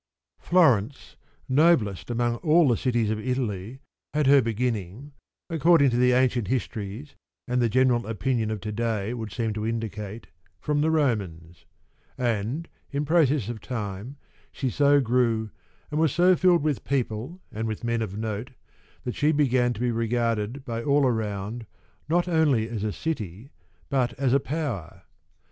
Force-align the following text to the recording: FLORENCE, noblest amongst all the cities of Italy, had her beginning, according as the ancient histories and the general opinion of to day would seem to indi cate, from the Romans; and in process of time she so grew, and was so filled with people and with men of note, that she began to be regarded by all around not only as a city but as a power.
FLORENCE, 0.39 1.15
noblest 1.47 2.09
amongst 2.09 2.43
all 2.43 2.67
the 2.67 2.75
cities 2.75 3.11
of 3.11 3.19
Italy, 3.19 3.81
had 4.15 4.25
her 4.25 4.41
beginning, 4.41 5.11
according 5.47 5.91
as 5.91 5.99
the 5.99 6.13
ancient 6.13 6.47
histories 6.47 7.13
and 7.47 7.61
the 7.61 7.69
general 7.69 8.07
opinion 8.07 8.49
of 8.49 8.59
to 8.61 8.71
day 8.71 9.13
would 9.13 9.31
seem 9.31 9.53
to 9.53 9.63
indi 9.63 9.89
cate, 9.89 10.25
from 10.59 10.81
the 10.81 10.89
Romans; 10.89 11.65
and 12.17 12.67
in 12.89 13.05
process 13.05 13.47
of 13.47 13.61
time 13.61 14.17
she 14.51 14.71
so 14.71 14.99
grew, 14.99 15.51
and 15.91 15.99
was 15.99 16.11
so 16.11 16.35
filled 16.35 16.63
with 16.63 16.83
people 16.83 17.39
and 17.51 17.67
with 17.67 17.83
men 17.83 18.01
of 18.01 18.17
note, 18.17 18.49
that 19.03 19.13
she 19.13 19.31
began 19.31 19.71
to 19.71 19.79
be 19.79 19.91
regarded 19.91 20.65
by 20.65 20.81
all 20.81 21.05
around 21.05 21.67
not 22.09 22.27
only 22.27 22.67
as 22.67 22.83
a 22.83 22.91
city 22.91 23.51
but 23.87 24.13
as 24.13 24.33
a 24.33 24.39
power. 24.39 25.03